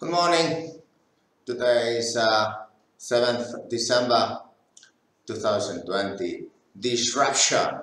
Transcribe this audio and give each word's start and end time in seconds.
Good 0.00 0.12
morning. 0.12 0.80
Today 1.44 1.98
is 1.98 2.16
uh, 2.16 2.54
7th 2.98 3.68
December 3.68 4.40
2020. 5.26 6.44
Disruption. 6.80 7.80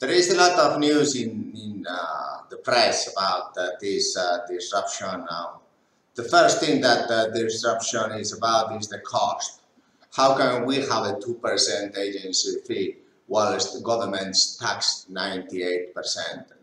There 0.00 0.10
is 0.10 0.34
a 0.34 0.36
lot 0.36 0.58
of 0.58 0.80
news 0.80 1.14
in, 1.14 1.52
in 1.54 1.86
uh, 1.88 2.38
the 2.50 2.56
press 2.56 3.12
about 3.12 3.56
uh, 3.56 3.68
this 3.80 4.16
uh, 4.16 4.38
disruption 4.48 5.24
now. 5.30 5.60
The 6.16 6.24
first 6.24 6.58
thing 6.58 6.80
that 6.80 7.06
the 7.06 7.30
disruption 7.32 8.18
is 8.18 8.36
about 8.36 8.76
is 8.76 8.88
the 8.88 8.98
cost. 8.98 9.60
How 10.16 10.36
can 10.36 10.66
we 10.66 10.78
have 10.78 11.04
a 11.06 11.20
2% 11.22 11.96
agency 11.96 12.62
fee 12.66 12.96
whilst 13.28 13.74
the 13.74 13.80
government's 13.80 14.56
tax 14.56 15.06
98%? 15.08 15.94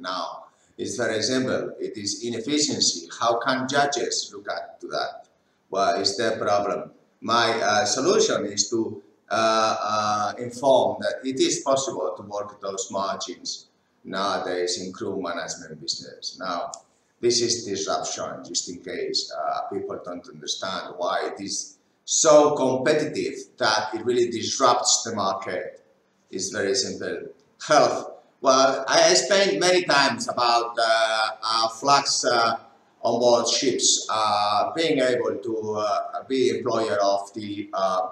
Now, 0.02 0.47
it's 0.78 0.96
very 0.96 1.22
simple. 1.22 1.74
It 1.80 1.98
is 1.98 2.24
inefficiency. 2.24 3.10
How 3.20 3.40
can 3.40 3.68
judges 3.68 4.32
look 4.34 4.48
at 4.50 4.80
that? 4.82 5.28
Well, 5.70 6.00
it's 6.00 6.16
their 6.18 6.38
problem. 6.38 6.92
My 7.22 7.50
uh, 7.62 7.86
solution 7.86 8.46
is 8.46 8.70
to 8.70 9.02
uh, 9.30 9.76
uh, 9.82 10.34
inform 10.38 10.98
that 11.02 11.16
it 11.28 11.40
is 11.40 11.60
possible 11.60 12.14
to 12.16 12.24
work 12.24 12.62
those 12.62 12.90
margins 12.92 13.68
nowadays 14.04 14.80
in 14.82 14.94
crew 14.94 15.22
management 15.22 15.82
business. 15.82 16.38
Now, 16.40 16.72
this 17.20 17.42
is 17.42 17.66
disruption, 17.66 18.44
just 18.46 18.70
in 18.70 18.78
case 18.78 19.34
uh, 19.36 19.62
people 19.74 20.00
don't 20.06 20.28
understand 20.30 20.94
why 20.98 21.32
it 21.34 21.44
is 21.44 21.78
so 22.06 22.56
competitive 22.56 23.34
that 23.58 23.90
it 23.96 24.06
really 24.06 24.30
disrupts 24.30 25.04
the 25.04 25.16
market. 25.16 25.84
It's 26.30 26.50
very 26.50 26.76
simple. 26.76 27.30
Health 27.68 28.12
well, 28.42 28.86
I 28.88 29.10
explained 29.12 29.60
many 29.60 29.84
times 29.84 30.28
about 30.28 30.78
uh, 30.80 31.30
uh, 31.44 31.68
flags 31.70 32.24
uh, 32.24 32.58
on 33.02 33.20
board 33.20 33.48
ships 33.48 34.08
uh, 34.10 34.72
being 34.76 35.00
able 35.00 35.36
to 35.38 35.76
uh, 35.76 36.24
be 36.28 36.50
employer 36.50 36.98
of 37.02 37.34
the 37.34 37.70
uh, 37.74 38.10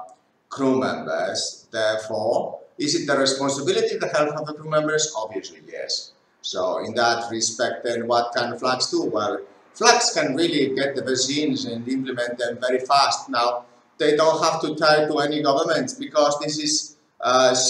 crew 0.50 0.80
members. 0.80 1.68
Therefore, 1.72 2.60
is 2.78 2.96
it 2.96 3.06
the 3.06 3.18
responsibility 3.18 3.98
the 3.98 4.08
health 4.08 4.34
of 4.36 4.48
the 4.48 4.54
crew 4.54 4.70
members? 4.70 5.14
Obviously, 5.16 5.60
yes. 5.72 6.14
So 6.42 6.80
in 6.84 6.96
that 6.96 7.30
respect, 7.32 7.84
then 7.84 8.08
what 8.08 8.34
can 8.36 8.58
flags 8.58 8.90
do? 8.90 9.04
Well, 9.04 9.42
flags 9.74 10.12
can 10.14 10.36
really 10.36 10.76
get 10.76 10.96
the 10.96 11.04
vaccines 11.04 11.66
and 11.66 11.88
implement 11.88 12.38
them 12.40 12.58
very 12.60 12.80
fast. 12.80 13.30
Now, 13.30 13.66
they 13.98 14.16
don't 14.16 14.44
have 14.44 14.60
to 14.62 14.76
tie 14.76 15.06
to 15.06 15.20
any 15.20 15.42
governments 15.42 15.94
because 15.94 16.40
this 16.40 16.58
is 16.58 16.98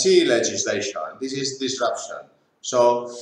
sea 0.01 0.25
legislation. 0.25 1.01
This 1.21 1.33
is 1.33 1.57
disruption. 1.57 2.17
So 2.65 3.13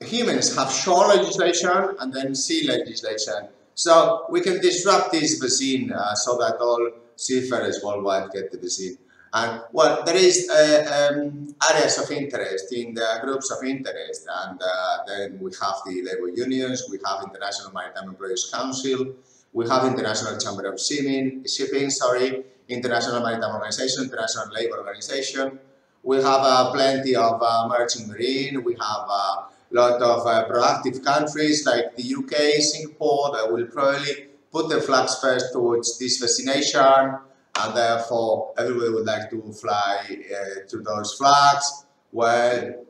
humans 0.00 0.56
have 0.56 0.72
shore 0.72 1.06
legislation 1.14 1.94
and 2.00 2.12
then 2.12 2.34
sea 2.34 2.66
legislation. 2.66 3.46
So 3.74 4.26
we 4.30 4.40
can 4.40 4.60
disrupt 4.60 5.12
this 5.12 5.38
vaccine 5.38 5.92
uh, 5.92 6.14
so 6.14 6.36
that 6.38 6.56
all 6.58 6.90
seafarers 7.14 7.78
worldwide 7.84 8.32
get 8.32 8.50
the 8.50 8.58
vaccine. 8.58 8.98
And 9.32 9.62
well, 9.70 10.02
there 10.04 10.16
is 10.16 10.50
uh, 10.50 11.12
um, 11.14 11.54
areas 11.70 11.98
of 12.02 12.10
interest 12.10 12.72
in 12.72 12.94
the 12.94 13.20
groups 13.22 13.52
of 13.52 13.62
interest, 13.62 14.26
and 14.42 14.60
uh, 14.60 14.96
then 15.06 15.38
we 15.38 15.52
have 15.62 15.76
the 15.86 16.02
labor 16.02 16.28
unions, 16.34 16.82
we 16.90 16.98
have 17.06 17.22
International 17.22 17.70
Maritime 17.72 18.08
Employers 18.08 18.50
Council, 18.52 19.14
we 19.52 19.68
have 19.68 19.84
International 19.84 20.36
Chamber 20.38 20.64
of 20.72 20.80
Shipping, 20.80 21.44
shipping 21.46 21.90
sorry, 21.90 22.44
International 22.68 23.20
Maritime 23.20 23.54
Organization, 23.54 24.04
International 24.04 24.46
Labor 24.52 24.78
Organization, 24.78 25.60
we 26.06 26.18
have 26.18 26.42
uh, 26.42 26.70
plenty 26.70 27.16
of 27.16 27.42
uh, 27.42 27.68
merchant 27.68 28.06
marine. 28.06 28.62
We 28.62 28.74
have 28.74 29.04
a 29.08 29.22
uh, 29.26 29.46
lot 29.72 30.00
of 30.00 30.22
proactive 30.48 31.04
countries 31.04 31.66
like 31.66 31.96
the 31.96 32.14
UK, 32.18 32.62
Singapore 32.62 33.32
that 33.34 33.52
will 33.52 33.66
probably 33.66 34.28
put 34.52 34.68
the 34.68 34.80
flags 34.80 35.18
first 35.20 35.52
towards 35.52 35.98
this 35.98 36.18
vaccination 36.18 37.18
and 37.58 37.76
therefore 37.76 38.54
everybody 38.56 38.90
would 38.90 39.06
like 39.06 39.28
to 39.30 39.52
fly 39.52 39.98
uh, 40.08 40.68
to 40.68 40.78
those 40.78 41.14
flags. 41.14 41.86
Well, 42.12 42.86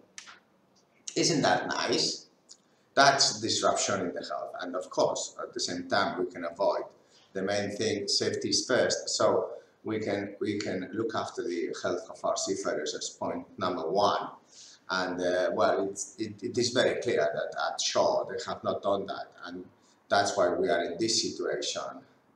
isn't 1.16 1.40
that 1.40 1.68
nice? 1.68 2.26
That's 2.92 3.40
disruption 3.40 4.02
in 4.02 4.12
the 4.12 4.26
health 4.28 4.52
and 4.60 4.76
of 4.76 4.90
course 4.90 5.34
at 5.42 5.54
the 5.54 5.60
same 5.60 5.88
time 5.88 6.18
we 6.18 6.30
can 6.30 6.44
avoid 6.44 6.84
the 7.32 7.42
main 7.42 7.70
thing, 7.70 8.08
safety 8.08 8.50
is 8.50 8.66
first. 8.66 9.08
So 9.08 9.55
we 9.86 10.00
can 10.00 10.34
we 10.40 10.58
can 10.58 10.90
look 10.92 11.14
after 11.14 11.42
the 11.42 11.74
health 11.82 12.10
of 12.10 12.18
our 12.24 12.36
seafarers 12.36 12.94
as 12.94 13.08
point 13.08 13.46
number 13.56 13.88
one. 13.88 14.28
And 14.90 15.20
uh, 15.20 15.50
well, 15.54 15.88
it, 16.18 16.42
it 16.42 16.58
is 16.58 16.70
very 16.70 17.00
clear 17.00 17.28
that 17.36 17.50
at 17.66 17.80
shore 17.80 18.26
they 18.28 18.38
have 18.46 18.62
not 18.62 18.82
done 18.82 19.06
that, 19.06 19.28
and 19.46 19.64
that's 20.08 20.36
why 20.36 20.48
we 20.50 20.68
are 20.68 20.82
in 20.82 20.96
this 20.98 21.22
situation. 21.22 21.82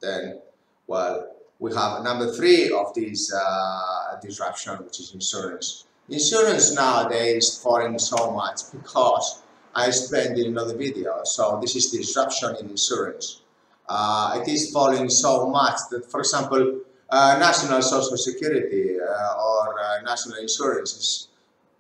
Then, 0.01 0.41
well, 0.87 1.37
we 1.59 1.75
have 1.75 2.03
number 2.03 2.33
three 2.33 2.71
of 2.71 2.95
this 2.95 3.33
uh, 3.33 4.17
disruption, 4.23 4.79
which 4.85 4.99
is 5.01 5.13
insurance. 5.13 5.85
Insurance 6.09 6.75
nowadays 6.75 7.61
falling 7.63 7.99
so 7.99 8.33
much 8.33 8.73
because 8.73 9.43
I 9.75 9.87
explained 9.87 10.39
in 10.39 10.49
another 10.49 10.77
video. 10.77 11.21
So 11.25 11.59
this 11.61 11.77
is 11.77 11.91
disruption 11.91 12.57
in 12.61 12.71
insurance. 12.71 13.43
Uh, 13.89 14.41
it 14.41 14.49
is 14.49 14.73
falling 14.73 15.09
so 15.09 15.49
much 15.51 15.79
that, 15.91 16.11
for 16.11 16.21
example, 16.21 16.81
national 17.13 17.83
social 17.83 18.17
security 18.17 18.97
uh, 19.01 19.35
or 19.43 19.81
uh, 19.81 20.03
national 20.03 20.39
insurance, 20.39 21.29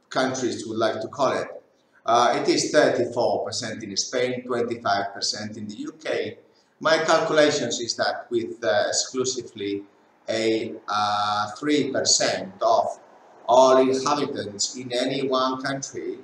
countries 0.09 0.67
would 0.67 0.79
like 0.79 1.01
to 1.01 1.09
call 1.09 1.33
it. 1.33 1.49
it 2.09 2.49
is 2.49 2.73
34% 2.75 3.83
in 3.83 3.97
Spain, 3.97 4.43
25% 4.47 5.57
in 5.57 5.69
the 5.69 5.87
UK. 5.87 6.39
My 6.81 6.99
calculations 6.99 7.79
is 7.79 7.95
that 7.97 8.27
with 8.31 8.59
exclusively 8.89 9.85
a 10.29 10.75
3% 11.61 12.53
of 12.63 12.99
all 13.47 13.77
inhabitants 13.79 14.77
in 14.77 14.93
any 14.93 15.29
one 15.29 15.63
country, 15.63 16.19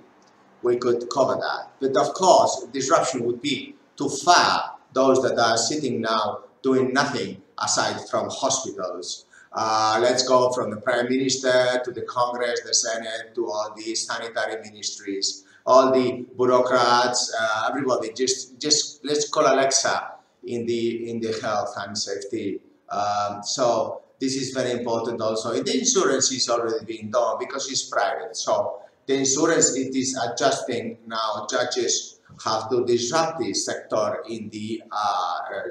we 0.63 0.77
could 0.77 1.09
cover 1.11 1.35
that. 1.35 1.71
But 1.81 1.97
of 2.01 2.15
course, 2.15 2.67
disruption 2.73 3.25
would 3.25 3.41
be 3.41 3.77
to 3.99 4.09
far 4.09 4.77
those 4.93 5.23
that 5.23 5.39
are 5.39 5.57
sitting 5.57 6.01
now 6.01 6.41
doing 6.63 6.93
nothing 6.93 7.43
aside 7.59 8.09
from 8.09 8.29
hospitals. 8.31 9.27
Uh, 9.53 9.99
let's 10.03 10.27
go 10.29 10.53
from 10.53 10.71
the 10.71 10.77
Prime 10.77 11.09
Minister 11.09 11.81
to 11.85 11.91
the 11.91 12.03
Congress, 12.03 12.61
the 12.67 12.75
Senate, 12.75 13.35
to 13.35 13.47
all 13.47 13.73
the 13.77 13.95
sanitary 13.95 14.61
ministries, 14.63 15.45
all 15.65 15.93
the 15.93 16.27
bureaucrats, 16.37 17.35
uh, 17.39 17.69
everybody. 17.71 18.13
Just, 18.13 18.61
just 18.61 19.05
let's 19.05 19.29
call 19.29 19.47
Alexa 19.47 20.13
in 20.45 20.67
the 20.67 21.11
in 21.11 21.21
the 21.21 21.39
health 21.43 21.75
and 21.79 21.97
safety. 21.97 22.61
Um, 22.91 23.43
so 23.43 24.03
this 24.21 24.37
is 24.37 24.51
very 24.51 24.73
important 24.73 25.21
also. 25.21 25.53
The 25.53 25.79
insurance 25.79 26.31
is 26.33 26.49
already 26.49 26.85
being 26.85 27.11
done 27.11 27.37
because 27.39 27.71
it's 27.71 27.89
private. 27.89 28.37
So 28.37 28.81
the 29.07 29.17
insurance 29.19 29.77
it 29.77 29.95
is 29.95 30.19
adjusting 30.23 30.99
now. 31.07 31.47
Judges 31.51 32.21
have 32.45 32.71
to 32.71 32.85
disrupt 32.85 33.39
this 33.41 33.65
sector 33.65 34.23
in 34.29 34.49
the 34.51 34.83
uh, 34.91 35.71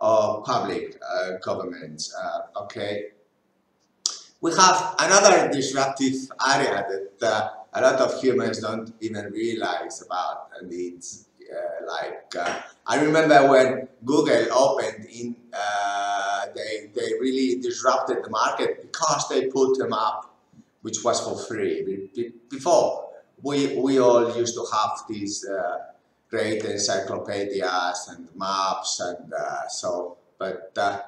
of 0.00 0.44
public 0.44 1.00
uh, 1.02 1.32
governments. 1.42 2.14
Uh, 2.14 2.62
okay, 2.62 3.08
we 4.40 4.52
have 4.52 4.94
another 4.98 5.50
disruptive 5.52 6.14
area 6.54 6.86
that 7.18 7.22
uh, 7.22 7.50
a 7.74 7.80
lot 7.82 8.00
of 8.00 8.20
humans 8.20 8.60
don't 8.60 8.92
even 9.00 9.26
realize 9.26 10.02
about, 10.04 10.48
and 10.58 10.72
it's 10.72 11.26
uh, 11.52 11.86
like 11.86 12.34
uh, 12.38 12.60
I 12.86 13.02
remember 13.02 13.48
when 13.48 13.88
Google 14.04 14.52
opened 14.52 15.06
in, 15.06 15.36
uh, 15.52 16.46
they 16.54 16.90
they 16.94 17.12
really 17.20 17.60
disrupted 17.60 18.24
the 18.24 18.30
market 18.30 18.80
because 18.80 19.28
they 19.28 19.46
put 19.46 19.76
them 19.78 19.92
up, 19.92 20.34
which 20.82 21.04
was 21.04 21.20
for 21.20 21.36
free. 21.36 22.08
Before 22.48 23.10
we 23.42 23.76
we 23.76 24.00
all 24.00 24.34
used 24.36 24.54
to 24.54 24.64
have 24.72 25.04
these 25.08 25.44
great 26.30 26.64
encyclopedias 26.64 28.08
and 28.10 28.28
maps 28.36 29.00
and 29.00 29.32
uh, 29.32 29.66
so, 29.68 30.16
but 30.38 30.72
uh, 30.76 31.00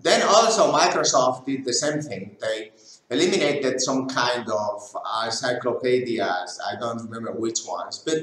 then 0.00 0.22
also 0.22 0.72
Microsoft 0.72 1.44
did 1.44 1.64
the 1.64 1.72
same 1.72 2.00
thing. 2.00 2.36
They 2.40 2.70
eliminated 3.10 3.80
some 3.80 4.08
kind 4.08 4.48
of 4.48 4.96
encyclopedias, 5.24 6.60
I 6.64 6.78
don't 6.78 7.02
remember 7.10 7.32
which 7.32 7.60
ones, 7.66 7.98
but 8.04 8.18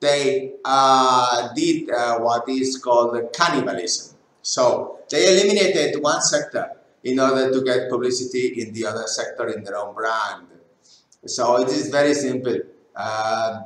they 0.00 0.52
uh, 0.64 1.54
did 1.54 1.90
uh, 1.90 2.18
what 2.18 2.48
is 2.48 2.76
called 2.76 3.32
cannibalism. 3.32 4.16
So 4.42 5.00
they 5.10 5.32
eliminated 5.32 6.02
one 6.02 6.20
sector 6.20 6.72
in 7.02 7.18
order 7.18 7.50
to 7.50 7.64
get 7.64 7.88
publicity 7.88 8.60
in 8.60 8.74
the 8.74 8.86
other 8.86 9.06
sector 9.06 9.48
in 9.48 9.64
their 9.64 9.76
own 9.76 9.94
brand. 9.94 10.48
So 11.26 11.62
it 11.62 11.68
is 11.68 11.88
very 11.88 12.12
simple. 12.12 12.58
Uh, 12.94 13.62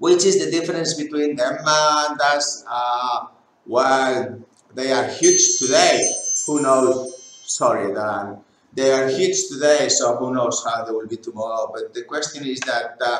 which 0.00 0.24
is 0.24 0.42
the 0.42 0.50
difference 0.50 0.94
between 0.94 1.36
them 1.36 1.58
and 1.60 2.20
us? 2.20 2.64
Uh, 2.66 3.26
well, 3.66 4.40
they 4.74 4.90
are 4.92 5.04
huge 5.04 5.58
today. 5.58 6.10
Who 6.46 6.62
knows? 6.62 7.14
Sorry, 7.44 7.92
Dan. 7.92 8.38
They 8.72 8.90
are 8.92 9.08
huge 9.08 9.48
today, 9.48 9.88
so 9.88 10.16
who 10.16 10.32
knows 10.32 10.64
how 10.64 10.84
they 10.84 10.92
will 10.92 11.06
be 11.06 11.18
tomorrow. 11.18 11.70
But 11.72 11.92
the 11.92 12.04
question 12.04 12.46
is 12.46 12.60
that 12.60 12.96
uh, 13.04 13.18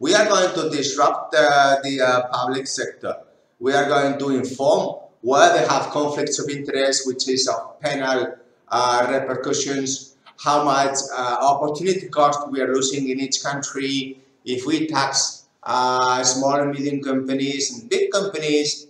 we 0.00 0.14
are 0.14 0.26
going 0.26 0.52
to 0.54 0.76
disrupt 0.76 1.34
uh, 1.34 1.76
the 1.82 2.28
public 2.32 2.66
sector. 2.66 3.14
We 3.60 3.72
are 3.72 3.88
going 3.88 4.18
to 4.18 4.30
inform 4.30 4.96
where 5.20 5.52
they 5.52 5.66
have 5.66 5.90
conflicts 5.90 6.40
of 6.40 6.50
interest, 6.50 7.06
which 7.06 7.28
is 7.28 7.46
of 7.46 7.80
penal 7.80 8.34
uh, 8.68 9.06
repercussions, 9.10 10.16
how 10.42 10.64
much 10.64 10.96
uh, 11.16 11.36
opportunity 11.40 12.08
cost 12.08 12.50
we 12.50 12.60
are 12.60 12.74
losing 12.74 13.08
in 13.08 13.20
each 13.20 13.42
country 13.42 14.18
if 14.44 14.66
we 14.66 14.86
tax 14.88 15.45
uh, 15.66 16.22
small 16.22 16.54
and 16.54 16.70
medium 16.70 17.02
companies 17.02 17.74
and 17.74 17.90
big 17.90 18.10
companies 18.10 18.86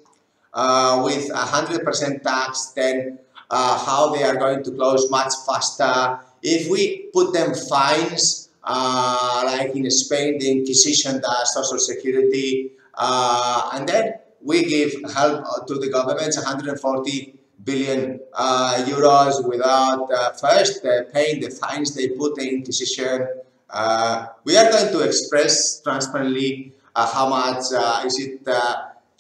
uh, 0.53 1.03
with 1.05 1.31
100% 1.31 2.23
tax, 2.23 2.73
then 2.77 3.19
uh, 3.51 3.79
how 3.85 4.15
they 4.15 4.23
are 4.23 4.37
going 4.37 4.63
to 4.63 4.71
close 4.73 5.11
much 5.11 5.33
faster. 5.47 6.21
If 6.43 6.71
we 6.71 7.09
put 7.13 7.33
them 7.33 7.55
fines, 7.55 8.51
uh, 8.63 9.43
like 9.47 9.75
in 9.75 9.91
Spain, 9.91 10.39
the 10.39 10.51
Inquisition 10.51 11.21
does 11.21 11.55
Social 11.55 11.79
Security, 11.79 12.73
uh, 12.95 13.71
and 13.73 13.89
then 13.89 14.15
we 14.43 14.65
give 14.65 14.93
help 15.15 15.67
to 15.67 15.75
the 15.75 15.89
governments 15.89 16.37
140 16.37 17.39
billion 17.65 18.21
uh, 18.35 18.85
euros 18.87 19.47
without 19.49 20.11
uh, 20.13 20.31
first 20.33 20.85
paying 21.13 21.41
the 21.41 21.51
fines 21.51 21.95
they 21.95 22.09
put 22.09 22.35
the 22.37 22.49
Inquisition. 22.49 23.27
Uh, 23.69 24.27
we 24.45 24.57
are 24.57 24.71
going 24.71 24.93
to 24.93 25.01
express 25.01 25.81
transparently 25.83 26.73
uh, 26.95 27.07
how 27.07 27.29
much 27.29 27.65
uh, 27.75 28.03
is 28.05 28.19
it 28.19 28.47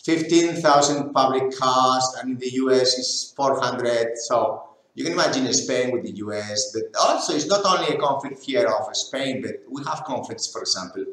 15,000 0.05 1.13
public 1.13 1.57
cars 1.59 2.17
and 2.21 2.33
in 2.33 2.39
the 2.39 2.51
US 2.63 2.97
is 2.97 3.33
400 3.37 4.17
so 4.17 4.63
you 4.95 5.03
can 5.03 5.15
imagine 5.15 5.53
Spain 5.53 5.91
with 5.91 6.05
the 6.05 6.13
US 6.25 6.73
but 6.73 6.85
also 7.01 7.35
it's 7.35 7.49
not 7.49 7.65
only 7.65 7.95
a 7.95 7.99
conflict 7.99 8.41
here 8.45 8.67
of 8.67 8.97
Spain 8.97 9.43
but 9.43 9.57
we 9.69 9.83
have 9.85 10.05
conflicts 10.05 10.51
for 10.51 10.61
example. 10.61 11.05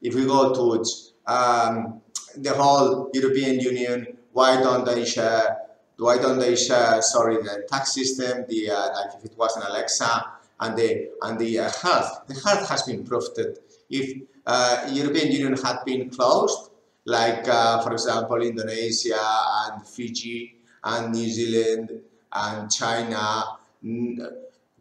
If 0.00 0.14
we 0.14 0.24
go 0.24 0.54
to 0.54 0.84
um, 1.26 2.00
the 2.36 2.54
whole 2.54 3.10
European 3.12 3.58
Union 3.58 4.18
why 4.32 4.62
don't 4.62 4.84
they 4.86 5.04
share 5.04 5.58
why 5.98 6.16
don't 6.16 6.38
they 6.38 6.54
share 6.54 7.02
sorry 7.02 7.36
the 7.36 7.66
tax 7.68 7.92
system 7.92 8.44
the 8.48 8.70
uh, 8.70 8.88
like 8.94 9.14
if 9.18 9.24
it 9.24 9.36
was 9.36 9.56
an 9.56 9.64
Alexa 9.64 10.24
and 10.62 10.76
the 10.76 11.10
and 11.22 11.38
the 11.38 11.58
uh, 11.58 11.70
health. 11.82 12.22
The 12.28 12.34
health 12.34 12.68
has 12.68 12.82
been 12.84 13.04
that 13.04 13.58
if 13.90 14.22
uh, 14.46 14.88
European 14.90 15.32
Union 15.32 15.54
had 15.62 15.78
been 15.84 16.08
closed 16.08 16.70
like 17.04 17.46
uh, 17.48 17.82
for 17.82 17.92
example 17.92 18.40
Indonesia 18.40 19.24
and 19.64 19.86
Fiji 19.86 20.56
and 20.84 21.12
New 21.12 21.28
Zealand 21.28 21.90
and 22.32 22.70
China 22.70 23.58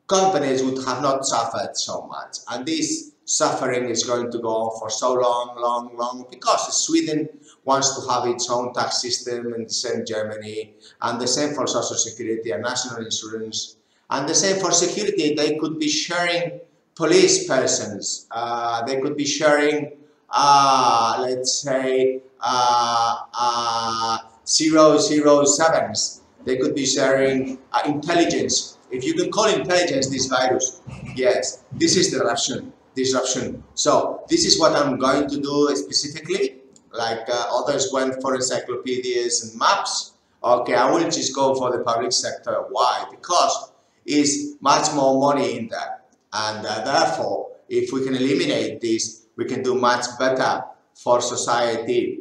companies 0.08 0.62
would 0.64 0.78
have 0.86 1.02
not 1.02 1.26
suffered 1.26 1.76
so 1.76 2.06
much. 2.08 2.38
And 2.50 2.66
this 2.66 3.14
suffering 3.26 3.86
is 3.90 4.04
going 4.04 4.30
to 4.32 4.40
go 4.40 4.54
on 4.64 4.80
for 4.80 4.90
so 4.90 5.14
long 5.14 5.56
long 5.58 5.98
long 5.98 6.26
because 6.30 6.86
Sweden 6.86 7.30
wants 7.66 7.90
to 7.96 8.02
have 8.12 8.28
its 8.28 8.50
own 8.50 8.74
tax 8.74 9.02
system 9.02 9.54
and 9.54 9.66
the 9.68 9.74
same 9.74 10.06
Germany 10.06 10.74
and 11.02 11.20
the 11.20 11.28
same 11.28 11.56
for 11.56 11.66
social 11.66 11.96
security 11.96 12.52
and 12.52 12.62
national 12.62 13.06
insurance 13.06 13.78
and 14.12 14.28
the 14.30 14.36
same 14.36 14.60
for 14.60 14.72
security 14.72 15.34
they 15.36 15.58
could 15.58 15.80
be 15.80 15.90
sharing 15.90 16.60
police 16.96 17.48
persons 17.48 18.28
uh, 18.32 18.84
they 18.86 19.00
could 19.02 19.16
be 19.18 19.26
sharing 19.26 19.92
uh, 20.32 21.18
let's 21.22 21.62
say, 21.62 22.22
uh, 22.40 23.18
uh, 23.34 24.18
007s. 24.46 26.22
They 26.46 26.58
could 26.58 26.74
be 26.74 26.86
sharing 26.86 27.60
uh, 27.74 27.82
intelligence. 27.86 28.78
If 28.90 29.04
you 29.06 29.14
can 29.14 29.32
call 29.32 29.46
intelligence 29.46 30.08
this 30.10 30.26
virus, 30.28 30.82
yes, 31.16 31.64
this 31.74 31.96
is 31.96 32.12
disruption. 32.12 32.74
Disruption. 32.96 33.64
So 33.76 34.24
this 34.30 34.46
is 34.46 34.60
what 34.60 34.74
I'm 34.74 34.98
going 34.98 35.30
to 35.30 35.40
do 35.40 35.76
specifically. 35.76 36.58
Like 36.92 37.22
others 37.30 37.90
went 37.94 38.22
for 38.22 38.36
encyclopedias 38.36 39.44
and 39.44 39.60
maps. 39.60 40.14
Okay, 40.44 40.74
I 40.74 40.90
will 40.92 41.04
just 41.10 41.34
go 41.34 41.56
for 41.56 41.72
the 41.72 41.84
public 41.84 42.12
sector. 42.12 42.66
Why? 42.70 43.06
Because 43.10 43.71
it's 44.06 44.56
much 44.62 44.94
more 44.94 45.20
money 45.20 45.58
in 45.58 45.68
that. 45.70 45.98
and 46.34 46.66
uh, 46.66 46.84
therefore, 46.84 47.50
if 47.68 47.92
we 47.92 48.04
can 48.06 48.16
eliminate 48.16 48.80
this 48.82 49.22
we 49.36 49.46
can 49.46 49.64
do 49.64 49.76
much 49.76 50.06
better 50.20 50.64
for 50.96 51.22
society. 51.22 52.20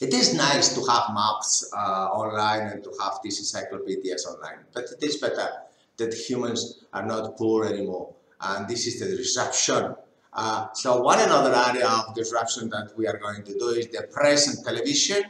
It 0.00 0.12
is 0.12 0.34
nice 0.34 0.74
to 0.74 0.80
have 0.90 1.14
maps 1.14 1.70
uh, 1.74 2.08
online 2.12 2.66
and 2.68 2.84
to 2.84 2.92
have 3.00 3.20
these 3.22 3.38
encyclopedias 3.38 4.26
online, 4.26 4.64
but 4.74 4.84
it 4.84 5.02
is 5.02 5.16
better 5.16 5.48
that 5.96 6.12
humans 6.12 6.84
are 6.92 7.06
not 7.06 7.36
poor 7.36 7.64
anymore. 7.64 8.12
And 8.40 8.68
this 8.68 8.86
is 8.86 9.00
the 9.00 9.16
disruption. 9.16 9.94
Uh, 10.32 10.66
so 10.74 11.00
one 11.00 11.20
another 11.20 11.54
area 11.54 11.88
of 11.88 12.14
disruption 12.14 12.68
that 12.70 12.90
we 12.96 13.06
are 13.06 13.18
going 13.18 13.44
to 13.44 13.56
do 13.56 13.68
is 13.68 13.86
the 13.88 14.02
press 14.12 14.48
and 14.48 14.64
television. 14.64 15.22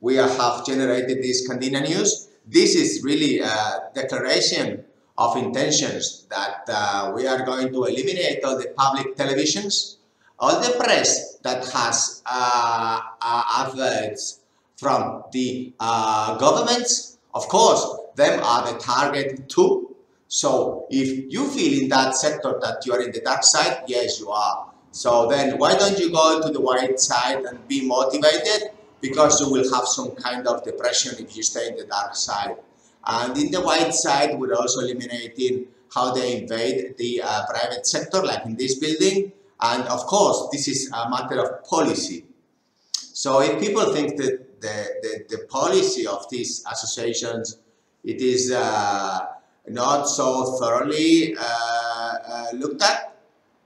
We 0.00 0.16
have 0.16 0.66
generated 0.66 1.22
this 1.22 1.48
Candina 1.48 1.82
News. 1.88 2.28
This 2.46 2.74
is 2.74 3.02
really 3.02 3.40
a 3.40 3.90
declaration 3.94 4.84
of 5.16 5.36
intentions 5.36 6.26
that 6.28 6.64
uh, 6.68 7.12
we 7.14 7.26
are 7.26 7.44
going 7.44 7.72
to 7.72 7.84
eliminate 7.84 8.44
all 8.44 8.58
the 8.58 8.72
public 8.76 9.16
televisions, 9.16 9.96
all 10.38 10.60
the 10.60 10.76
press 10.78 11.36
that 11.38 11.64
has 11.72 12.22
uh, 12.26 13.00
uh, 13.20 13.66
adverts 13.66 14.40
from 14.76 15.22
the 15.32 15.72
uh, 15.80 16.36
governments, 16.38 17.18
of 17.34 17.48
course, 17.48 17.84
them 18.16 18.40
are 18.42 18.72
the 18.72 18.78
target 18.78 19.48
too. 19.48 19.94
So 20.28 20.86
if 20.90 21.32
you 21.32 21.48
feel 21.48 21.82
in 21.82 21.88
that 21.90 22.16
sector 22.16 22.58
that 22.60 22.84
you 22.84 22.92
are 22.92 23.00
in 23.00 23.12
the 23.12 23.20
dark 23.20 23.44
side, 23.44 23.84
yes, 23.86 24.20
you 24.20 24.30
are. 24.30 24.68
So 24.90 25.28
then 25.28 25.58
why 25.58 25.76
don't 25.76 25.98
you 25.98 26.12
go 26.12 26.42
to 26.42 26.52
the 26.52 26.60
white 26.60 27.00
side 27.00 27.44
and 27.44 27.66
be 27.68 27.86
motivated? 27.86 28.70
Because 29.04 29.40
you 29.42 29.50
will 29.50 29.68
have 29.74 29.86
some 29.86 30.12
kind 30.26 30.48
of 30.48 30.64
depression 30.64 31.12
if 31.18 31.36
you 31.36 31.42
stay 31.42 31.68
in 31.68 31.76
the 31.76 31.84
dark 31.84 32.16
side. 32.16 32.56
And 33.06 33.36
in 33.36 33.50
the 33.50 33.60
white 33.60 33.92
side, 33.92 34.38
we're 34.38 34.54
also 34.54 34.80
eliminating 34.80 35.66
how 35.94 36.14
they 36.14 36.40
invade 36.40 36.96
the 36.96 37.20
uh, 37.22 37.44
private 37.46 37.86
sector, 37.86 38.22
like 38.22 38.46
in 38.46 38.56
this 38.56 38.78
building. 38.78 39.32
And 39.60 39.82
of 39.96 40.06
course, 40.06 40.48
this 40.52 40.68
is 40.68 40.90
a 40.90 41.10
matter 41.10 41.38
of 41.44 41.64
policy. 41.64 42.24
So 42.92 43.42
if 43.42 43.60
people 43.60 43.92
think 43.92 44.16
that 44.16 44.60
the, 44.62 44.76
the, 45.04 45.36
the 45.36 45.44
policy 45.48 46.06
of 46.06 46.28
these 46.30 46.64
associations, 46.72 47.58
it 48.02 48.20
is 48.22 48.52
uh, 48.52 49.26
not 49.68 50.04
so 50.04 50.56
thoroughly 50.58 51.36
uh, 51.38 51.42
uh 51.42 52.46
looked 52.54 52.82
at, 52.82 53.16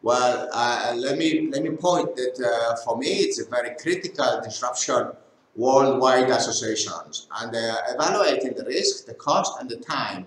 well, 0.03 0.49
uh, 0.53 0.95
let 0.97 1.19
me 1.19 1.49
let 1.51 1.63
me 1.63 1.71
point 1.71 2.15
that 2.17 2.37
uh, 2.41 2.77
for 2.85 2.97
me 2.97 3.09
it's 3.25 3.41
a 3.41 3.47
very 3.49 3.75
critical 3.83 4.41
disruption 4.45 5.13
worldwide 5.59 6.31
associations 6.31 7.27
and 7.41 7.55
uh, 7.55 7.77
evaluating 7.89 8.55
the 8.55 8.65
risk, 8.65 9.07
the 9.07 9.15
cost 9.15 9.61
and 9.61 9.69
the 9.69 9.77
time 9.77 10.25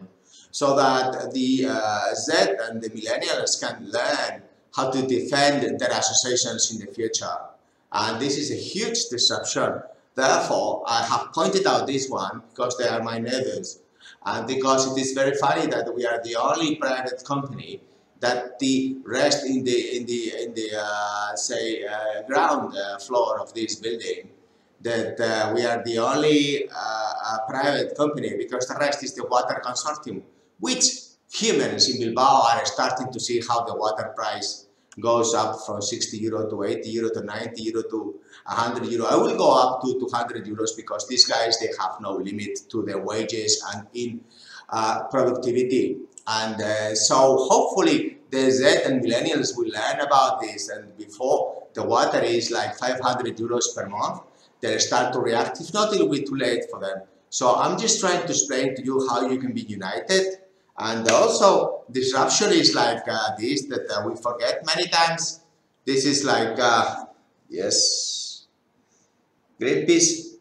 so 0.51 0.75
that 0.75 1.32
the 1.34 1.65
uh, 1.70 2.13
Z 2.13 2.34
and 2.63 2.82
the 2.82 2.89
millennials 2.89 3.60
can 3.63 3.89
learn 3.89 4.44
how 4.75 4.91
to 4.91 5.08
defend 5.08 5.79
their 5.79 5.91
associations 5.91 6.72
in 6.74 6.86
the 6.86 6.91
future. 6.91 7.38
And 7.94 8.22
this 8.22 8.38
is 8.38 8.51
a 8.51 8.56
huge 8.56 9.06
disruption. 9.10 9.82
Therefore, 10.15 10.84
I 10.86 11.03
have 11.03 11.32
pointed 11.34 11.65
out 11.65 11.88
this 11.88 12.10
one 12.10 12.41
because 12.50 12.77
they 12.77 12.89
are 12.89 13.01
my 13.01 13.17
neighbors 13.17 13.79
and 14.25 14.46
because 14.46 14.91
it 14.91 15.00
is 15.00 15.13
very 15.13 15.36
funny 15.38 15.67
that 15.67 15.96
we 15.96 16.06
are 16.06 16.22
the 16.24 16.36
only 16.36 16.75
private 16.75 17.24
company 17.25 17.79
that 18.20 18.60
the 18.60 18.98
rest 19.06 19.46
in 19.46 19.63
the 19.63 19.98
in 19.98 20.06
the 20.06 20.44
in 20.44 20.53
the 20.53 20.70
uh, 20.77 21.36
say 21.36 21.86
uh, 21.86 22.22
ground 22.27 22.75
uh, 22.77 22.98
floor 23.00 23.39
of 23.39 23.53
this 23.53 23.75
building 23.75 24.29
that 24.82 25.20
uh, 25.20 25.54
we 25.54 25.66
are 25.66 25.84
the 25.84 25.98
only 26.00 26.68
uh, 26.70 27.38
private 27.48 27.96
company 27.96 28.36
because 28.38 28.68
the 28.68 28.76
rest 28.80 29.04
is 29.04 29.14
the 29.16 29.26
water 29.26 29.62
consortium, 29.64 30.22
which 30.60 30.86
humans 31.32 31.90
in 31.90 32.00
Bilbao 32.02 32.48
are 32.54 32.66
starting 32.66 33.12
to 33.12 33.20
see 33.20 33.42
how 33.48 33.64
the 33.64 33.76
water 33.76 34.14
price 34.16 34.68
goes 35.00 35.34
up 35.34 35.56
from 35.66 35.82
60 35.82 36.18
euro 36.18 36.50
to 36.50 36.64
80 36.64 36.90
euro 36.90 37.10
to 37.12 37.24
90 37.24 37.64
euro 37.64 37.84
to 37.90 38.20
100 38.46 38.92
euro. 38.92 39.06
I 39.06 39.16
will 39.16 39.38
go 39.38 39.54
up 39.58 39.82
to 39.84 40.00
200 40.00 40.46
euros 40.46 40.76
because 40.76 41.08
these 41.08 41.26
guys, 41.26 41.60
they 41.60 41.70
have 41.80 42.02
no 42.02 42.14
limit 42.14 42.60
to 42.70 42.84
their 42.84 43.00
wages 43.00 43.64
and 43.74 43.88
in 43.94 44.22
uh, 44.70 45.04
productivity. 45.10 45.98
And 46.28 46.62
uh, 46.62 46.96
so 46.96 47.38
hopefully 47.50 48.18
the 48.30 48.52
Z 48.52 48.84
and 48.86 49.02
millennials 49.04 49.56
will 49.56 49.70
learn 49.70 50.02
about 50.02 50.42
this 50.42 50.70
and 50.70 50.96
before 50.98 51.68
the 51.74 51.84
water 51.84 52.22
is 52.22 52.52
like 52.52 52.76
500 52.78 53.38
euros 53.38 53.74
per 53.74 53.88
month, 53.88 54.22
they'll 54.62 54.80
start 54.80 55.13
to 55.13 55.20
react. 55.20 55.60
If 55.60 55.74
not, 55.74 55.94
it'll 55.94 56.10
be 56.10 56.24
too 56.24 56.36
late 56.36 56.65
for 56.70 56.80
them. 56.80 57.01
So 57.30 57.56
I'm 57.56 57.80
just 57.80 58.00
trying 58.00 58.22
to 58.22 58.32
explain 58.32 58.75
to 58.75 58.84
you 58.84 59.08
how 59.08 59.27
you 59.30 59.39
can 59.39 59.53
be 59.53 59.62
united. 59.62 60.38
And 60.77 61.08
also, 61.10 61.84
disruption 61.91 62.51
is 62.51 62.74
like 62.75 63.03
uh, 63.08 63.36
this 63.38 63.65
that 63.68 63.89
uh, 63.89 64.08
we 64.08 64.15
forget 64.15 64.65
many 64.65 64.88
times. 64.88 65.41
This 65.86 66.06
is 66.06 66.24
like, 66.24 66.58
uh, 66.60 67.06
yes, 67.50 68.48
Greenpeace. 69.60 70.38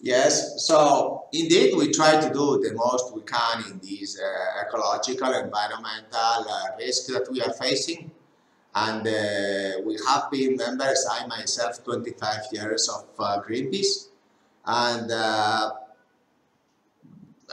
Yes, 0.00 0.64
so 0.64 1.24
indeed 1.32 1.74
we 1.76 1.92
try 1.92 2.20
to 2.20 2.32
do 2.32 2.60
the 2.62 2.72
most 2.74 3.14
we 3.14 3.22
can 3.22 3.64
in 3.70 3.78
these 3.80 4.18
uh, 4.18 4.64
ecological, 4.64 5.32
environmental 5.34 6.46
uh, 6.48 6.76
risks 6.78 7.12
that 7.12 7.28
we 7.30 7.42
are 7.42 7.52
facing 7.52 8.10
and 8.84 9.06
uh, 9.06 9.80
we 9.84 9.98
have 10.06 10.30
been 10.30 10.56
members, 10.56 11.06
I 11.10 11.26
myself, 11.26 11.82
25 11.84 12.40
years 12.52 12.88
of 12.88 13.04
uh, 13.18 13.40
Greenpeace, 13.42 14.08
and 14.64 15.10
uh, 15.10 15.72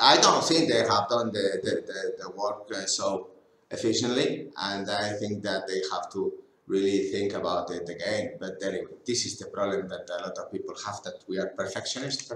I 0.02 0.18
don't 0.18 0.44
think 0.44 0.70
they 0.70 0.84
have 0.94 1.08
done 1.10 1.32
the, 1.32 1.46
the, 1.64 1.74
the, 1.90 2.00
the 2.22 2.30
work 2.32 2.70
uh, 2.76 2.86
so 2.86 3.30
efficiently, 3.72 4.50
and 4.58 4.90
I 4.90 5.14
think 5.14 5.42
that 5.44 5.68
they 5.68 5.82
have 5.92 6.12
to 6.14 6.34
really 6.68 7.10
think 7.14 7.34
about 7.34 7.72
it 7.72 7.88
again. 7.90 8.38
But 8.40 8.62
anyway, 8.62 8.96
this 9.06 9.26
is 9.26 9.38
the 9.40 9.48
problem 9.48 9.88
that 9.88 10.08
a 10.10 10.22
lot 10.24 10.38
of 10.38 10.52
people 10.52 10.76
have 10.86 11.02
that 11.04 11.24
we 11.28 11.40
are 11.40 11.48
perfectionists, 11.48 12.32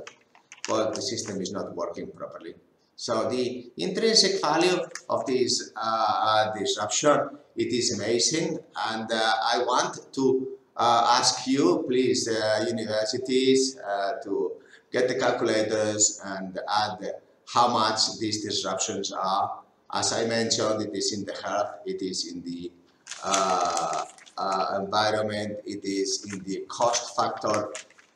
but 0.68 0.96
the 0.96 1.02
system 1.02 1.42
is 1.42 1.52
not 1.52 1.76
working 1.76 2.08
properly. 2.12 2.56
So 2.96 3.30
the 3.30 3.72
intrinsic 3.78 4.42
value 4.42 4.78
of 5.10 5.26
this 5.26 5.72
uh, 5.76 6.52
disruption, 6.58 7.30
it 7.60 7.74
is 7.74 8.00
amazing, 8.00 8.58
and 8.90 9.12
uh, 9.12 9.34
I 9.54 9.60
want 9.60 10.14
to 10.14 10.58
uh, 10.78 11.18
ask 11.20 11.46
you, 11.46 11.84
please, 11.88 12.28
uh, 12.28 12.66
universities, 12.68 13.76
to 14.24 14.54
get 14.92 15.08
the 15.08 15.16
calculators 15.16 16.22
and 16.24 16.58
add 16.84 17.00
how 17.54 17.68
much 17.68 18.18
these 18.20 18.44
disruptions 18.44 19.12
are. 19.12 19.60
As 19.92 20.14
I 20.14 20.26
mentioned, 20.26 20.82
it 20.84 20.96
is 20.96 21.14
in 21.14 21.26
the 21.26 21.34
health, 21.44 21.72
it 21.86 22.02
is 22.02 22.32
in 22.32 22.42
the 22.44 22.72
uh, 23.24 24.06
uh, 24.38 24.80
environment, 24.80 25.60
it 25.66 25.84
is 25.84 26.26
in 26.32 26.44
the 26.44 26.66
cost 26.70 27.16
factor, 27.18 27.72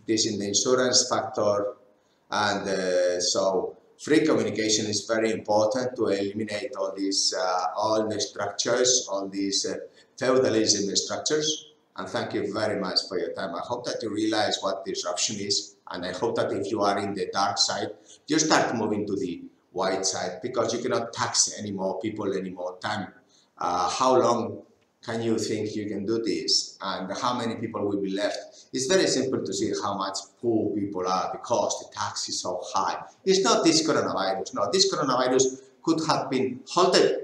it 0.08 0.14
is 0.14 0.26
in 0.26 0.40
the 0.40 0.48
insurance 0.48 1.10
factor, 1.10 1.74
and 2.32 2.68
uh, 2.68 3.20
so 3.20 3.76
free 4.02 4.26
communication 4.26 4.86
is 4.86 5.06
very 5.06 5.32
important 5.32 5.96
to 5.96 6.08
eliminate 6.08 6.76
all 6.78 6.94
these, 6.96 7.34
uh, 7.38 7.68
all 7.76 8.08
the 8.08 8.20
structures, 8.20 9.08
all 9.12 9.28
these 9.28 9.66
uh, 9.66 9.78
feudalism 10.18 10.96
structures. 10.96 11.68
And 11.96 12.08
thank 12.10 12.34
you 12.34 12.52
very 12.54 12.80
much 12.80 13.00
for 13.08 13.20
your 13.20 13.34
time. 13.34 13.54
I 13.56 13.60
hope 13.60 13.86
that 13.86 14.02
you 14.02 14.10
realize 14.10 14.58
what 14.62 14.84
disruption 14.84 15.38
is, 15.40 15.76
and 15.92 16.06
I 16.06 16.12
hope 16.12 16.36
that 16.38 16.52
if 16.52 16.72
you 16.72 16.82
are 16.82 16.98
in 16.98 17.14
the 17.14 17.30
dark 17.32 17.58
side, 17.58 17.90
you 18.28 18.40
start 18.40 18.76
moving 18.76 19.06
to 19.06 19.16
the 19.16 19.44
white 19.72 20.06
side 20.06 20.40
because 20.42 20.74
you 20.74 20.80
cannot 20.82 21.14
tax 21.14 21.54
any 21.60 21.72
more 21.72 22.00
people 22.00 22.36
any 22.36 22.50
more 22.50 22.78
time. 22.80 23.08
Uh, 23.58 23.90
how 23.90 24.20
long 24.20 24.64
can 25.04 25.22
you 25.22 25.38
think 25.38 25.76
you 25.76 25.88
can 25.88 26.06
do 26.06 26.24
this 26.24 26.78
and 26.82 27.12
how 27.18 27.38
many 27.38 27.56
people 27.56 27.86
will 27.86 28.02
be 28.02 28.12
left? 28.12 28.68
It's 28.72 28.88
very 28.88 29.08
simple 29.08 29.44
to 29.44 29.54
see 29.54 29.74
how 29.84 29.98
much 29.98 30.18
poor 30.42 30.74
people 30.74 31.06
are 31.08 31.30
because 31.32 31.80
the 31.80 31.94
tax 31.94 32.30
is 32.30 32.40
so 32.42 32.62
high. 32.74 33.04
It's 33.26 33.44
not 33.44 33.64
this 33.64 33.88
coronavirus. 33.88 34.54
No, 34.54 34.72
this 34.72 34.94
coronavirus 34.94 35.62
could 35.84 36.00
have 36.08 36.30
been 36.30 36.62
halted 36.68 37.24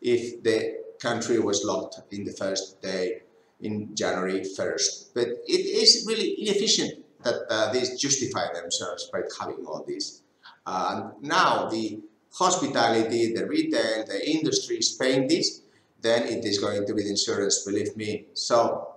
if 0.00 0.42
the 0.42 0.76
country 1.00 1.38
was 1.38 1.62
locked 1.64 2.00
in 2.10 2.24
the 2.24 2.32
first 2.32 2.80
day 2.80 3.22
in 3.60 3.94
January 3.94 4.40
1st. 4.40 5.08
But 5.14 5.28
it 5.46 5.64
is 5.82 6.06
really 6.08 6.40
inefficient 6.40 7.04
that 7.22 7.36
uh, 7.50 7.72
these 7.72 8.00
justify 8.00 8.52
themselves 8.52 9.10
by 9.12 9.20
having 9.38 9.64
all 9.66 9.84
this. 9.86 10.22
Uh, 10.66 11.10
now 11.20 11.68
the 11.68 12.00
hospitality, 12.32 13.34
the 13.34 13.46
retail, 13.46 14.04
the 14.06 14.30
industry 14.30 14.76
is 14.76 14.92
paying 14.92 15.28
this, 15.28 15.60
then 16.04 16.22
it 16.28 16.44
is 16.44 16.58
going 16.58 16.86
to 16.86 16.94
be 16.94 17.02
the 17.02 17.10
insurance, 17.10 17.64
believe 17.64 17.96
me. 17.96 18.26
So 18.34 18.88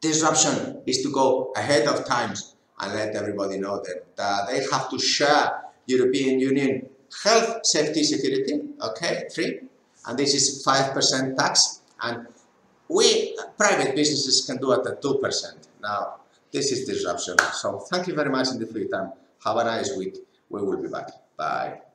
disruption 0.00 0.82
is 0.86 1.02
to 1.02 1.12
go 1.12 1.52
ahead 1.54 1.86
of 1.86 2.06
times 2.06 2.56
and 2.80 2.94
let 2.94 3.14
everybody 3.14 3.58
know 3.58 3.82
that 3.86 4.06
uh, 4.18 4.46
they 4.46 4.64
have 4.72 4.90
to 4.90 4.98
share 4.98 5.62
European 5.86 6.40
Union 6.40 6.88
health, 7.22 7.64
safety, 7.64 8.02
security, 8.02 8.60
okay, 8.82 9.24
three, 9.32 9.60
and 10.06 10.18
this 10.18 10.34
is 10.34 10.64
5% 10.66 11.36
tax, 11.36 11.82
and 12.02 12.26
we, 12.88 13.36
private 13.56 13.94
businesses 13.94 14.44
can 14.46 14.58
do 14.58 14.72
it 14.72 14.86
at 14.86 15.02
2%. 15.02 15.68
Now, 15.82 16.16
this 16.52 16.72
is 16.72 16.86
disruption. 16.86 17.36
So 17.52 17.78
thank 17.90 18.06
you 18.06 18.14
very 18.14 18.30
much 18.30 18.48
in 18.48 18.58
the 18.58 18.66
free 18.66 18.88
time. 18.88 19.12
Have 19.44 19.56
a 19.56 19.64
nice 19.64 19.96
week. 19.96 20.16
We 20.48 20.62
will 20.62 20.80
be 20.80 20.88
back. 20.88 21.10
Bye. 21.36 21.85